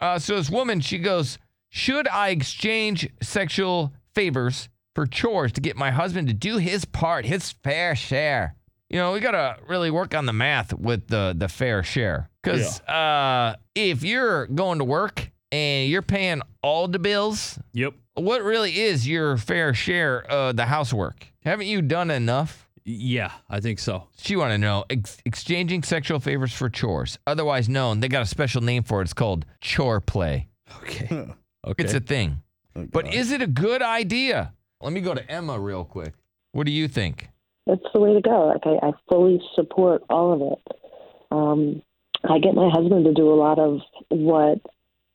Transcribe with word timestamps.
Uh, 0.00 0.18
so 0.18 0.36
this 0.36 0.50
woman, 0.50 0.80
she 0.80 0.98
goes, 0.98 1.38
Should 1.68 2.08
I 2.08 2.28
exchange 2.30 3.08
sexual 3.22 3.92
favors 4.14 4.68
for 4.94 5.06
chores 5.06 5.52
to 5.52 5.60
get 5.60 5.76
my 5.76 5.90
husband 5.90 6.28
to 6.28 6.34
do 6.34 6.58
his 6.58 6.84
part, 6.84 7.24
his 7.26 7.52
fair 7.52 7.94
share? 7.96 8.56
You 8.88 8.98
know, 8.98 9.12
we 9.12 9.20
gotta 9.20 9.56
really 9.66 9.90
work 9.90 10.14
on 10.14 10.26
the 10.26 10.32
math 10.32 10.72
with 10.72 11.08
the 11.08 11.34
the 11.36 11.48
fair 11.48 11.82
share. 11.82 12.30
Cause 12.44 12.80
uh, 12.82 13.56
if 13.74 14.04
you're 14.04 14.46
going 14.46 14.78
to 14.78 14.84
work 14.84 15.30
and 15.50 15.90
you're 15.90 16.02
paying 16.02 16.40
all 16.62 16.86
the 16.86 17.00
bills, 17.00 17.58
Yep. 17.72 17.94
what 18.14 18.42
really 18.44 18.78
is 18.78 19.08
your 19.08 19.36
fair 19.38 19.74
share 19.74 20.22
of 20.30 20.54
the 20.56 20.66
housework? 20.66 21.26
Haven't 21.42 21.66
you 21.66 21.82
done 21.82 22.10
enough? 22.12 22.68
Yeah, 22.88 23.32
I 23.50 23.58
think 23.58 23.80
so. 23.80 24.04
She 24.16 24.36
want 24.36 24.52
to 24.52 24.58
know 24.58 24.84
ex- 24.88 25.18
exchanging 25.24 25.82
sexual 25.82 26.20
favors 26.20 26.52
for 26.52 26.70
chores, 26.70 27.18
otherwise 27.26 27.68
known. 27.68 27.98
They 27.98 28.06
got 28.06 28.22
a 28.22 28.26
special 28.26 28.62
name 28.62 28.84
for 28.84 29.00
it. 29.00 29.04
It's 29.06 29.12
called 29.12 29.44
chore 29.60 30.00
play. 30.00 30.48
Okay. 30.82 31.26
Okay. 31.66 31.82
It's 31.82 31.94
a 31.94 32.00
thing. 32.00 32.42
But 32.74 33.12
is 33.12 33.32
it 33.32 33.42
a 33.42 33.46
good 33.48 33.82
idea? 33.82 34.52
Let 34.80 34.92
me 34.92 35.00
go 35.00 35.14
to 35.14 35.30
Emma 35.30 35.58
real 35.58 35.84
quick. 35.84 36.14
What 36.52 36.64
do 36.64 36.70
you 36.70 36.86
think? 36.86 37.28
That's 37.66 37.82
the 37.92 37.98
way 37.98 38.14
to 38.14 38.20
go. 38.20 38.46
Like 38.46 38.62
I, 38.64 38.86
I 38.86 38.92
fully 39.08 39.40
support 39.56 40.02
all 40.08 40.32
of 40.32 40.40
it. 40.52 40.78
Um, 41.32 41.82
I 42.22 42.38
get 42.38 42.54
my 42.54 42.70
husband 42.72 43.04
to 43.06 43.12
do 43.12 43.32
a 43.32 43.34
lot 43.34 43.58
of 43.58 43.80
what 44.10 44.60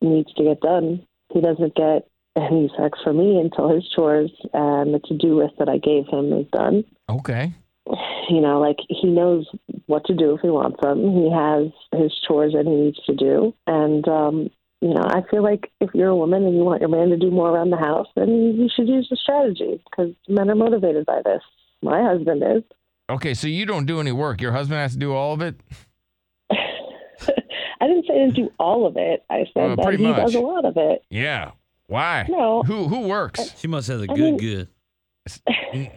needs 0.01 0.33
to 0.33 0.43
get 0.43 0.59
done. 0.59 1.07
He 1.31 1.39
doesn't 1.39 1.75
get 1.75 2.07
any 2.35 2.69
sex 2.77 2.99
from 3.03 3.17
me 3.17 3.39
until 3.39 3.73
his 3.73 3.87
chores 3.95 4.31
and 4.53 4.93
the 4.93 4.99
to-do 4.99 5.41
list 5.41 5.53
that 5.59 5.69
I 5.69 5.77
gave 5.77 6.07
him 6.07 6.33
is 6.33 6.47
done. 6.51 6.83
Okay. 7.09 7.53
You 8.29 8.39
know, 8.39 8.61
like 8.61 8.77
he 8.87 9.07
knows 9.09 9.45
what 9.87 10.05
to 10.05 10.13
do 10.15 10.35
if 10.35 10.41
he 10.41 10.47
wants 10.47 10.79
them. 10.81 10.99
He 11.01 11.29
has 11.31 12.01
his 12.01 12.17
chores 12.25 12.53
that 12.53 12.65
he 12.65 12.71
needs 12.71 12.97
to 13.05 13.13
do, 13.13 13.53
and 13.67 14.07
um, 14.07 14.49
you 14.79 14.93
know, 14.93 15.01
I 15.05 15.21
feel 15.29 15.43
like 15.43 15.69
if 15.81 15.89
you're 15.93 16.07
a 16.09 16.15
woman 16.15 16.45
and 16.45 16.55
you 16.55 16.63
want 16.63 16.79
your 16.79 16.89
man 16.89 17.09
to 17.09 17.17
do 17.17 17.29
more 17.29 17.49
around 17.49 17.71
the 17.71 17.77
house, 17.77 18.07
then 18.15 18.29
you 18.55 18.69
should 18.73 18.87
use 18.87 19.07
the 19.09 19.17
strategy 19.17 19.83
because 19.89 20.13
men 20.29 20.49
are 20.49 20.55
motivated 20.55 21.05
by 21.05 21.21
this. 21.25 21.41
My 21.81 22.01
husband 22.01 22.41
is. 22.55 22.63
Okay, 23.09 23.33
so 23.33 23.47
you 23.47 23.65
don't 23.65 23.85
do 23.85 23.99
any 23.99 24.13
work. 24.13 24.39
Your 24.39 24.53
husband 24.53 24.79
has 24.79 24.93
to 24.93 24.99
do 24.99 25.13
all 25.13 25.33
of 25.33 25.41
it? 25.41 25.59
I 26.51 27.87
didn't 27.87 28.05
say 28.07 28.13
to 28.27 28.31
do 28.31 28.49
all 28.59 28.85
of 28.85 28.95
it. 28.97 29.25
I 29.29 29.45
said 29.53 29.75
Well, 29.77 29.91
that 29.91 29.99
he 29.99 30.05
much. 30.05 30.17
does 30.17 30.35
a 30.35 30.39
lot 30.39 30.63
of 30.65 30.77
it. 30.77 31.03
Yeah. 31.09 31.51
Why? 31.87 32.25
No. 32.29 32.63
Who 32.63 32.87
who 32.87 33.07
works? 33.07 33.53
She 33.59 33.67
must 33.67 33.87
have 33.89 33.99
a 33.99 34.03
I 34.03 34.15
good 34.15 34.17
mean- 34.19 34.37
good. 34.37 34.67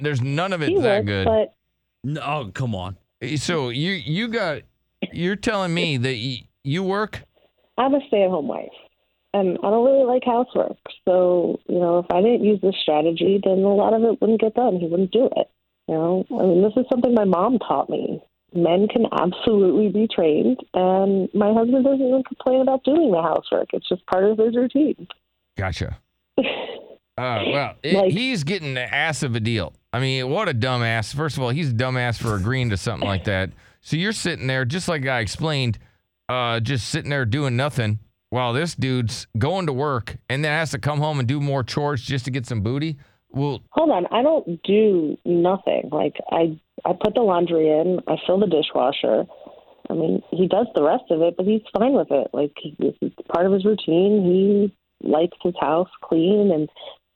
There's 0.00 0.20
none 0.20 0.52
of 0.52 0.62
it 0.62 0.74
that 0.82 1.04
works, 1.04 1.06
good. 1.06 1.24
but 1.26 1.54
No, 2.04 2.20
oh, 2.20 2.50
come 2.52 2.74
on. 2.74 2.96
Eh, 3.22 3.36
so 3.36 3.70
you 3.70 3.92
you 3.92 4.28
got 4.28 4.62
you're 5.12 5.36
telling 5.36 5.72
me 5.72 5.96
that 5.96 6.14
y- 6.14 6.46
you 6.62 6.82
work? 6.82 7.22
I'm 7.78 7.94
a 7.94 8.00
stay-at-home 8.08 8.46
wife, 8.46 8.68
and 9.32 9.58
I 9.64 9.70
don't 9.70 9.84
really 9.84 10.04
like 10.04 10.22
housework. 10.24 10.76
So 11.06 11.58
you 11.66 11.78
know, 11.78 11.98
if 11.98 12.06
I 12.10 12.20
didn't 12.20 12.44
use 12.44 12.60
this 12.60 12.76
strategy, 12.80 13.40
then 13.42 13.58
a 13.58 13.74
lot 13.74 13.94
of 13.94 14.02
it 14.02 14.20
wouldn't 14.20 14.40
get 14.40 14.54
done. 14.54 14.78
He 14.78 14.86
wouldn't 14.86 15.12
do 15.12 15.28
it. 15.34 15.50
You 15.88 15.94
know, 15.94 16.24
I 16.30 16.42
mean, 16.42 16.62
this 16.62 16.72
is 16.76 16.86
something 16.90 17.14
my 17.14 17.24
mom 17.24 17.58
taught 17.58 17.88
me. 17.90 18.22
Men 18.54 18.86
can 18.86 19.06
absolutely 19.12 19.88
be 19.88 20.06
trained, 20.14 20.58
and 20.74 21.28
my 21.34 21.52
husband 21.52 21.84
doesn't 21.84 22.06
even 22.06 22.22
complain 22.22 22.60
about 22.60 22.84
doing 22.84 23.10
the 23.10 23.20
housework. 23.20 23.68
It's 23.72 23.88
just 23.88 24.06
part 24.06 24.24
of 24.24 24.38
his 24.38 24.54
routine. 24.54 25.08
Gotcha. 25.56 25.98
Uh, 27.16 27.42
well, 27.46 27.74
it, 27.82 27.94
Like- 27.94 28.12
he's 28.12 28.44
getting 28.44 28.74
the 28.74 28.92
ass 28.92 29.22
of 29.22 29.34
a 29.36 29.40
deal. 29.40 29.72
I 29.92 30.00
mean, 30.00 30.28
what 30.30 30.48
a 30.48 30.54
dumbass. 30.54 31.14
First 31.14 31.36
of 31.36 31.42
all, 31.42 31.50
he's 31.50 31.70
a 31.70 31.74
dumbass 31.74 32.20
for 32.20 32.34
agreeing 32.34 32.70
to 32.70 32.76
something 32.76 33.08
like 33.08 33.24
that. 33.24 33.50
So 33.80 33.96
you're 33.96 34.12
sitting 34.12 34.46
there, 34.48 34.64
just 34.64 34.88
like 34.88 35.06
I 35.06 35.20
explained, 35.20 35.78
uh, 36.28 36.58
just 36.60 36.88
sitting 36.88 37.10
there 37.10 37.24
doing 37.24 37.54
nothing 37.54 38.00
while 38.30 38.52
this 38.52 38.74
dude's 38.74 39.28
going 39.38 39.66
to 39.66 39.72
work 39.72 40.16
and 40.28 40.44
then 40.44 40.50
has 40.50 40.72
to 40.72 40.78
come 40.78 40.98
home 40.98 41.20
and 41.20 41.28
do 41.28 41.38
more 41.38 41.62
chores 41.62 42.02
just 42.02 42.24
to 42.24 42.30
get 42.32 42.46
some 42.46 42.62
booty. 42.62 42.96
Well, 43.30 43.62
Hold 43.70 43.90
on, 43.90 44.06
I 44.10 44.22
don't 44.22 44.60
do 44.64 45.16
nothing. 45.24 45.90
Like 45.92 46.16
I, 46.32 46.58
I 46.84 46.92
put 47.00 47.14
the 47.14 47.20
laundry 47.20 47.68
in, 47.68 48.00
I 48.08 48.16
fill 48.26 48.40
the 48.40 48.46
dishwasher. 48.46 49.26
I 49.90 49.92
mean, 49.92 50.22
he 50.32 50.48
does 50.48 50.66
the 50.74 50.82
rest 50.82 51.04
of 51.10 51.20
it, 51.20 51.36
but 51.36 51.46
he's 51.46 51.62
fine 51.78 51.92
with 51.92 52.08
it. 52.10 52.28
Like 52.32 52.52
this 52.78 52.94
is 53.02 53.12
part 53.32 53.46
of 53.46 53.52
his 53.52 53.64
routine. 53.64 54.24
He 54.24 55.08
likes 55.08 55.36
his 55.42 55.54
house 55.60 55.90
clean 56.02 56.50
and 56.52 56.68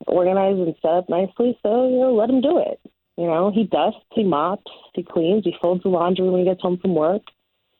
organized 0.07 0.59
and 0.59 0.75
set 0.81 0.91
up 0.93 1.09
nicely. 1.09 1.59
So 1.63 1.89
you 1.89 2.01
know, 2.01 2.15
let 2.15 2.31
him 2.31 2.41
do 2.41 2.59
it. 2.59 2.81
You 3.17 3.27
know, 3.27 3.51
he 3.51 3.65
dusts, 3.65 4.01
he 4.13 4.23
mops, 4.23 4.71
he 4.95 5.03
cleans, 5.03 5.45
he 5.45 5.55
folds 5.61 5.83
the 5.83 5.89
laundry 5.89 6.29
when 6.31 6.41
he 6.41 6.47
gets 6.47 6.63
home 6.63 6.79
from 6.79 6.95
work, 6.95 7.23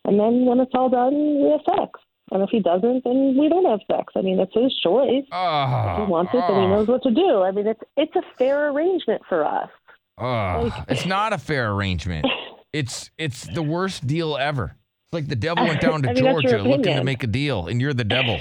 and 0.05 0.19
then 0.19 0.47
when 0.47 0.59
it's 0.59 0.73
all 0.75 0.89
done, 0.89 1.15
we 1.15 1.51
have 1.51 1.61
sex. 1.79 2.01
And 2.31 2.43
if 2.43 2.51
he 2.51 2.61
doesn't, 2.61 3.05
then 3.05 3.37
we 3.39 3.49
don't 3.49 3.65
have 3.65 3.81
sex. 3.91 4.13
I 4.17 4.21
mean, 4.21 4.39
it's 4.39 4.53
his 4.53 4.75
choice. 4.83 5.25
oh, 5.33 5.93
If 5.93 6.07
he 6.07 6.11
wants 6.11 6.33
it, 6.35 6.43
then 6.47 6.61
he 6.61 6.67
ah. 6.67 6.69
knows 6.69 6.89
what 6.89 7.03
to 7.05 7.11
do. 7.11 7.43
I 7.43 7.53
mean, 7.53 7.67
it's 7.67 7.81
it's 7.97 8.15
a 8.17 8.23
fair 8.37 8.69
arrangement 8.71 9.23
for 9.29 9.45
us. 9.45 9.71
Oh, 10.19 10.85
it's 10.89 11.07
not 11.07 11.33
a 11.33 11.39
fair 11.39 11.73
arrangement. 11.73 12.27
It's 12.71 13.11
it's 13.17 13.47
the 13.47 13.63
worst 13.63 14.07
deal 14.07 14.37
ever. 14.37 14.77
It's 15.07 15.15
like 15.15 15.27
the 15.27 15.35
devil 15.35 15.65
went 15.65 15.81
down 15.81 16.03
to 16.03 16.11
I 16.11 16.13
mean, 16.13 16.23
Georgia 16.23 16.63
looking 16.63 16.97
to 16.97 17.03
make 17.03 17.25
a 17.25 17.27
deal, 17.27 17.67
and 17.67 17.81
you're 17.81 17.95
the 17.95 18.05
devil. 18.05 18.39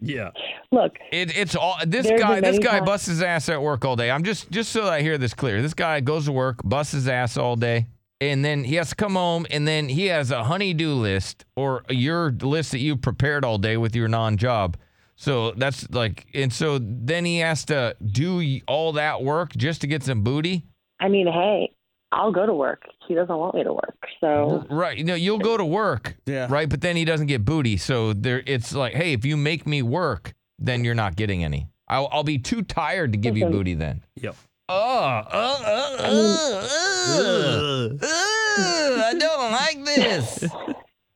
Yeah. 0.00 0.30
Look, 0.72 0.98
It, 1.12 1.36
it's 1.36 1.54
all 1.56 1.76
this 1.86 2.06
guy. 2.10 2.40
This 2.40 2.58
guy 2.58 2.78
times- 2.78 2.86
busts 2.86 3.06
his 3.06 3.22
ass 3.22 3.48
at 3.48 3.60
work 3.62 3.84
all 3.84 3.96
day. 3.96 4.10
I'm 4.10 4.24
just 4.24 4.50
just 4.50 4.72
so 4.72 4.84
that 4.84 4.92
I 4.92 5.02
hear 5.02 5.18
this 5.18 5.34
clear. 5.34 5.62
This 5.62 5.74
guy 5.74 6.00
goes 6.00 6.24
to 6.26 6.32
work, 6.32 6.60
busts 6.64 6.92
his 6.92 7.08
ass 7.08 7.36
all 7.36 7.56
day, 7.56 7.86
and 8.20 8.44
then 8.44 8.64
he 8.64 8.74
has 8.76 8.90
to 8.90 8.94
come 8.96 9.14
home, 9.14 9.46
and 9.50 9.66
then 9.66 9.88
he 9.88 10.06
has 10.06 10.30
a 10.30 10.44
honey-do 10.44 10.92
list 10.94 11.44
or 11.56 11.82
your 11.88 12.30
list 12.32 12.72
that 12.72 12.80
you 12.80 12.96
prepared 12.96 13.44
all 13.44 13.58
day 13.58 13.76
with 13.76 13.94
your 13.94 14.08
non-job. 14.08 14.76
So 15.16 15.52
that's 15.52 15.88
like, 15.90 16.26
and 16.34 16.52
so 16.52 16.78
then 16.78 17.24
he 17.24 17.38
has 17.38 17.64
to 17.66 17.96
do 18.04 18.60
all 18.68 18.92
that 18.92 19.22
work 19.22 19.56
just 19.56 19.80
to 19.80 19.86
get 19.86 20.02
some 20.02 20.22
booty. 20.22 20.66
I 21.00 21.08
mean, 21.08 21.26
hey, 21.26 21.72
I'll 22.12 22.32
go 22.32 22.44
to 22.44 22.52
work. 22.54 22.82
He 23.08 23.14
doesn't 23.14 23.34
want 23.36 23.54
me 23.54 23.64
to 23.64 23.72
work. 23.72 23.95
So 24.20 24.64
Right. 24.70 24.96
You 24.96 25.04
know, 25.04 25.14
you'll 25.14 25.38
go 25.38 25.56
to 25.56 25.64
work. 25.64 26.16
Yeah. 26.26 26.46
Right. 26.50 26.68
But 26.68 26.80
then 26.80 26.96
he 26.96 27.04
doesn't 27.04 27.26
get 27.26 27.44
booty. 27.44 27.76
So 27.76 28.12
there, 28.12 28.42
it's 28.46 28.74
like, 28.74 28.94
hey, 28.94 29.12
if 29.12 29.24
you 29.24 29.36
make 29.36 29.66
me 29.66 29.82
work, 29.82 30.34
then 30.58 30.84
you're 30.84 30.94
not 30.94 31.16
getting 31.16 31.44
any. 31.44 31.68
I'll, 31.88 32.08
I'll 32.10 32.24
be 32.24 32.38
too 32.38 32.62
tired 32.62 33.12
to 33.12 33.18
give 33.18 33.36
you 33.36 33.46
booty 33.46 33.74
then. 33.74 34.02
Yep. 34.16 34.36
Oh, 34.68 34.74
uh, 34.74 35.24
uh, 35.30 35.96
uh, 36.00 36.66
uh, 37.08 37.88
uh, 38.02 39.04
I 39.04 39.14
don't 39.16 39.52
like 39.52 39.84
this. 39.84 40.44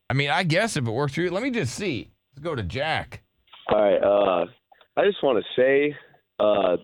I 0.08 0.14
mean, 0.14 0.30
I 0.30 0.44
guess 0.44 0.76
if 0.76 0.86
it 0.86 0.90
works 0.90 1.14
for 1.14 1.22
you, 1.22 1.30
let 1.30 1.42
me 1.42 1.50
just 1.50 1.74
see. 1.74 2.12
Let's 2.32 2.44
go 2.44 2.54
to 2.54 2.62
Jack. 2.62 3.24
All 3.68 3.80
right. 3.80 3.96
Uh, 3.96 4.46
I 4.96 5.04
just 5.04 5.22
want 5.22 5.44
to 5.44 5.60
say, 5.60 5.96
uh, 6.38 6.76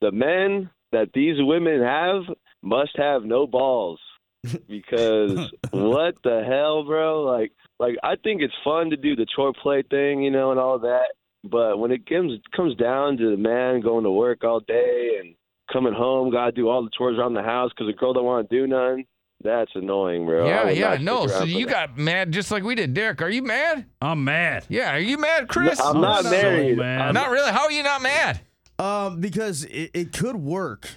the 0.00 0.12
men 0.12 0.70
that 0.92 1.10
these 1.12 1.36
women 1.38 1.82
have 1.82 2.22
must 2.62 2.96
have 2.96 3.24
no 3.24 3.46
balls 3.46 4.00
because 4.68 5.50
what 5.70 6.14
the 6.22 6.44
hell, 6.46 6.84
bro? 6.84 7.22
Like, 7.22 7.52
like 7.78 7.96
I 8.02 8.16
think 8.16 8.42
it's 8.42 8.54
fun 8.64 8.90
to 8.90 8.96
do 8.96 9.16
the 9.16 9.26
chore 9.34 9.52
play 9.62 9.82
thing, 9.82 10.22
you 10.22 10.30
know, 10.30 10.50
and 10.50 10.60
all 10.60 10.78
that. 10.80 11.08
But 11.44 11.78
when 11.78 11.92
it 11.92 12.06
comes 12.08 12.40
comes 12.54 12.74
down 12.76 13.16
to 13.18 13.30
the 13.30 13.36
man 13.36 13.80
going 13.80 14.04
to 14.04 14.10
work 14.10 14.42
all 14.44 14.60
day 14.60 15.18
and 15.20 15.34
coming 15.72 15.92
home, 15.94 16.30
gotta 16.30 16.52
do 16.52 16.68
all 16.68 16.82
the 16.82 16.90
chores 16.96 17.18
around 17.18 17.34
the 17.34 17.42
house 17.42 17.70
because 17.70 17.92
the 17.92 17.98
girl 17.98 18.12
don't 18.12 18.24
want 18.24 18.48
to 18.48 18.56
do 18.56 18.66
none. 18.66 19.04
That's 19.44 19.70
annoying, 19.74 20.24
bro. 20.24 20.46
Yeah, 20.48 20.64
would 20.64 20.76
yeah, 20.76 20.96
no. 20.98 21.26
So 21.26 21.34
around 21.34 21.42
for 21.42 21.46
you 21.48 21.66
that. 21.66 21.72
got 21.72 21.98
mad 21.98 22.32
just 22.32 22.50
like 22.50 22.62
we 22.64 22.74
did. 22.74 22.94
Derek, 22.94 23.20
are 23.20 23.28
you 23.28 23.42
mad? 23.42 23.84
I'm 24.00 24.24
mad. 24.24 24.64
Yeah, 24.70 24.94
are 24.96 24.98
you 24.98 25.18
mad, 25.18 25.48
Chris? 25.48 25.78
I'm 25.78 26.00
not 26.00 26.24
so 26.24 26.30
married. 26.30 26.78
mad. 26.78 27.02
I'm 27.08 27.14
Not 27.14 27.30
really. 27.30 27.52
How 27.52 27.64
are 27.64 27.70
you 27.72 27.82
not 27.82 28.00
mad? 28.02 28.40
Um, 28.78 29.20
because 29.20 29.64
it, 29.64 29.90
it 29.94 30.12
could 30.12 30.36
work. 30.36 30.88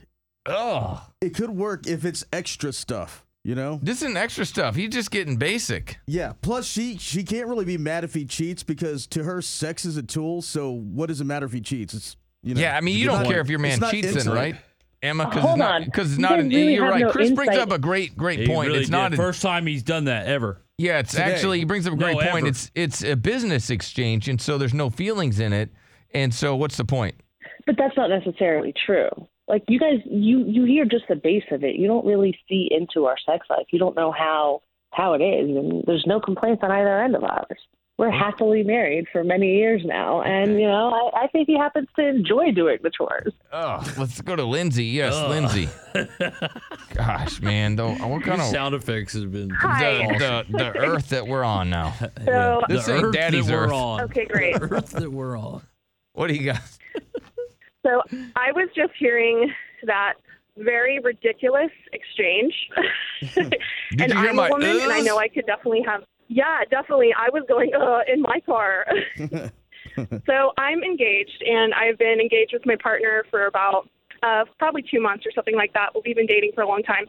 Oh, 0.46 1.06
It 1.22 1.36
could 1.36 1.52
work 1.52 1.86
if 1.86 2.06
it's 2.06 2.24
extra 2.31 2.72
stuff. 2.74 3.26
You 3.50 3.56
know? 3.56 3.80
this 3.82 4.04
isn't 4.04 4.16
extra 4.16 4.46
stuff. 4.46 4.76
He's 4.76 4.90
just 4.92 5.10
getting 5.10 5.36
basic. 5.38 5.98
Yeah. 6.06 6.34
Plus, 6.44 6.68
she 6.68 6.98
she 7.00 7.24
can't 7.24 7.48
really 7.48 7.66
be 7.66 7.80
mad 7.80 8.04
if 8.04 8.14
he 8.14 8.24
cheats 8.24 8.62
because 8.62 9.08
to 9.08 9.24
her, 9.24 9.42
sex 9.42 9.86
is 9.86 9.98
a 9.98 10.04
tool. 10.04 10.44
So 10.44 10.70
what 10.70 11.08
does 11.08 11.19
it 11.19 11.24
matter 11.24 11.48
if 11.48 11.51
he 11.51 11.60
cheats? 11.60 11.96
It's 11.96 12.16
you 12.44 12.54
know. 12.54 12.62
Yeah, 12.62 12.78
I 12.78 12.81
mean, 12.81 12.96
you 12.96 13.06
don't 13.07 13.24
not- 13.24 13.31
care 13.31 13.42
if 13.42 13.50
your 13.50 13.57
man 13.57 13.81
cheats, 13.90 14.24
then, 14.24 14.31
right? 14.31 14.56
Emma, 15.01 15.24
uh, 15.24 15.30
because 15.30 15.42
Hold 15.42 15.54
it's 15.56 15.60
not 15.60 15.86
because 15.86 16.12
it's 16.12 16.19
not 16.19 16.40
an. 16.40 16.50
really 16.50 16.75
you're 16.75 16.88
right. 16.88 17.01
no 17.01 17.10
Chris 17.12 17.31
brings 17.31 17.57
up 17.57 17.72
a 17.72 17.80
great 17.80 18.16
great 18.16 18.42
He 18.42 18.48
point. 18.48 18.68
really 18.68 18.81
it's 18.81 18.90
not 18.92 19.10
did. 19.10 19.19
a, 19.19 19.24
first 19.24 19.42
time 19.42 19.66
he's 19.66 19.81
done 19.81 20.06
that 20.06 20.28
ever. 20.28 20.62
Yeah, 20.78 21.00
it's 21.00 21.12
Today. 21.12 21.24
actually 21.24 21.57
he 21.57 21.66
brings 21.66 21.88
up 21.88 21.94
a 21.94 21.98
great 21.98 22.18
No, 22.18 22.30
point. 22.30 22.38
ever. 22.45 22.48
It's 22.48 22.69
it's 22.75 23.04
a 23.04 23.16
business 23.16 23.72
exchange, 23.72 24.30
and 24.30 24.40
so 24.40 24.60
there's 24.60 24.75
no 24.75 24.92
feelings 24.92 25.40
in 25.40 25.54
it. 25.54 25.69
And 26.13 26.31
so, 26.31 26.56
what's 26.56 26.78
the 26.78 26.86
point? 26.86 27.16
but 27.66 27.78
that's 27.78 27.95
not 27.98 28.10
necessarily 28.10 28.74
true. 28.86 29.10
Like 29.50 29.63
you 29.68 29.80
guys, 29.80 30.00
you 30.06 30.46
you 30.48 30.63
hear 30.66 30.86
just 30.86 31.06
the 31.10 31.16
base 31.16 31.44
of 31.51 31.63
it. 31.63 31.75
You 31.75 31.88
don't 31.88 32.06
really 32.06 32.38
see 32.48 32.69
into 32.72 33.06
our 33.07 33.18
sex 33.25 33.48
life. 33.50 33.66
You 33.72 33.80
don't 33.80 33.96
know 33.96 34.12
how 34.12 34.62
how 34.92 35.13
it 35.13 35.22
is, 35.22 35.50
and 35.50 35.84
there's 35.88 36.06
no 36.07 36.19
complaints 36.19 36.62
on 36.63 36.72
either 36.72 37.01
end 37.01 37.16
of 37.16 37.24
ours. 37.24 37.60
we're 37.98 38.10
happily 38.12 38.63
married 38.63 39.06
for 39.12 39.24
many 39.24 39.56
years 39.57 39.81
now, 39.86 40.22
and 40.22 40.54
you 40.60 40.68
know, 40.68 40.90
I, 41.13 41.24
I 41.24 41.28
think 41.28 41.48
he 41.48 41.57
happens 41.57 41.88
to 41.98 42.07
enjoy 42.07 42.51
doing 42.51 42.78
the 42.81 42.90
chores. 42.90 43.34
Oh, 43.51 43.84
let's 43.98 44.22
go 44.22 44.36
to 44.36 44.44
Lindsay. 44.44 44.86
Yes, 44.86 45.13
Ugh. 45.16 45.30
Lindsay. 45.31 45.68
Gosh, 46.94 47.42
man, 47.42 47.75
though, 47.75 47.90
uh, 47.90 48.07
what 48.07 48.19
Your 48.25 48.36
kind 48.36 48.42
of 48.42 48.48
sound 48.48 48.75
effects 48.75 49.13
has 49.13 49.25
been 49.25 49.50
Hi. 49.50 50.18
the, 50.18 50.45
the 50.52 50.57
the 50.57 50.78
earth 50.78 51.10
that 51.10 51.28
we're 51.28 51.44
on 51.44 51.69
now? 51.69 51.94
So- 52.25 52.62
This 52.68 52.86
the 52.86 52.95
ain't 52.95 53.04
earth 53.06 53.13
daddy's 53.13 53.48
that 53.48 53.54
earth. 53.56 53.69
we're 53.69 53.75
on. 53.75 54.02
Okay, 54.02 54.25
great. 54.25 54.56
The 54.56 54.62
earth 54.75 54.92
that 54.92 55.12
we're 55.12 55.38
on. 55.38 55.62
What 56.13 56.28
do 56.28 56.34
you 56.36 56.45
got? 56.54 56.62
So 57.86 58.02
I 58.36 58.52
was 58.52 58.70
just 58.76 58.92
hearing 59.00 59.52
that 59.86 60.16
very 60.58 61.00
ridiculous 61.00 61.72
exchange. 61.94 62.54
Did 63.22 63.54
and 64.02 64.12
you 64.12 64.20
hear 64.20 64.30
I'm 64.30 64.36
my 64.36 64.48
a 64.48 64.52
woman, 64.52 64.80
and 64.81 64.92
I 64.92 65.00
know 65.00 65.18
I 65.18 65.28
could 65.28 65.46
definitely 65.46 65.84
have. 65.86 66.04
Yeah, 66.28 66.60
definitely. 66.70 67.14
I 67.18 67.30
was 67.31 67.44
going 67.48 67.72
uh, 67.74 68.02
in 68.12 68.22
my 68.22 68.40
car. 68.46 68.86
so 70.26 70.52
I'm 70.58 70.84
engaged, 70.84 71.44
and 71.46 71.74
I've 71.74 71.98
been 71.98 72.20
engaged 72.20 72.54
with 72.54 72.66
my 72.66 72.76
partner 72.81 73.24
for 73.31 73.46
about 73.46 73.90
uh, 74.22 74.46
probably 74.58 74.84
two 74.84 75.02
months 75.02 75.26
or 75.26 75.31
something 75.34 75.56
like 75.56 75.74
that. 75.74 75.90
We've 76.04 76.16
been 76.16 76.28
dating 76.28 76.52
for 76.54 76.62
a 76.62 76.68
long 76.68 76.84
time. 76.84 77.06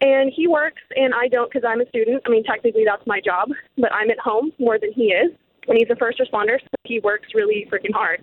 And 0.00 0.32
he 0.34 0.48
works, 0.48 0.82
and 0.96 1.14
I 1.14 1.28
don't 1.28 1.50
because 1.50 1.66
I'm 1.66 1.80
a 1.80 1.88
student. 1.88 2.22
I 2.26 2.30
mean, 2.30 2.42
technically 2.44 2.84
that's 2.84 3.06
my 3.06 3.20
job, 3.20 3.50
but 3.78 3.92
I'm 3.92 4.10
at 4.10 4.18
home 4.18 4.52
more 4.58 4.78
than 4.78 4.92
he 4.92 5.04
is. 5.04 5.30
And 5.68 5.78
he's 5.78 5.88
a 5.88 5.96
first 5.96 6.18
responder, 6.18 6.60
so 6.60 6.68
he 6.84 7.00
works 7.00 7.28
really 7.32 7.66
freaking 7.72 7.94
hard. 7.94 8.22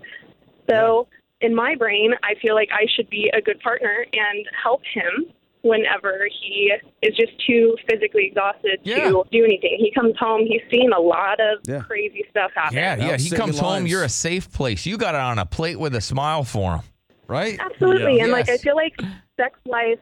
So 0.70 1.08
in 1.42 1.54
my 1.56 1.76
brain, 1.76 2.12
I 2.24 2.36
feel 2.42 2.56
like 2.56 2.70
I 2.74 2.86
should 2.96 3.10
be 3.10 3.32
a 3.36 3.42
good 3.42 3.60
partner 3.62 4.06
and 4.14 4.46
help 4.64 4.82
him 4.94 5.34
whenever 5.64 6.28
he 6.42 6.74
is 7.04 7.16
just 7.16 7.34
too 7.46 7.76
physically 7.88 8.26
exhausted 8.28 8.80
Yeah. 8.84 9.10
to 9.12 9.24
do 9.32 9.44
anything. 9.46 9.78
He 9.78 9.92
comes 9.94 10.16
home, 10.18 10.46
he's 10.48 10.62
seen 10.72 10.92
a 10.92 11.00
lot 11.00 11.40
of 11.40 11.60
Yeah. 11.68 11.82
crazy 11.82 12.26
stuff 12.32 12.52
happen. 12.56 12.78
Yeah, 12.78 12.96
yeah. 12.96 13.18
He 13.18 13.30
comes 13.30 13.56
your 13.58 13.64
home. 13.66 13.74
lives. 13.84 13.92
You're 13.92 14.04
a 14.04 14.10
safe 14.10 14.52
place. 14.52 14.86
You 14.88 14.98
got 14.98 15.14
it 15.14 15.22
on 15.22 15.38
a 15.38 15.46
plate 15.46 15.80
with 15.80 15.94
a 15.96 16.02
smile 16.02 16.44
for 16.44 16.78
him, 16.78 16.82
right? 17.28 17.60
Absolutely. 17.60 18.18
Yeah. 18.18 18.24
And 18.24 18.32
like 18.32 18.50
I 18.50 18.58
feel 18.58 18.76
like 18.76 19.00
sex 19.40 19.60
life 19.66 20.00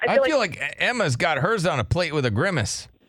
I 0.00 0.06
feel, 0.06 0.10
I 0.10 0.14
feel, 0.16 0.24
feel 0.24 0.38
like 0.38 0.74
Emma's 0.78 1.16
got 1.16 1.38
hers 1.38 1.64
on 1.66 1.80
a 1.80 1.84
plate 1.84 2.12
with 2.12 2.26
a 2.26 2.30
grimace. 2.30 2.86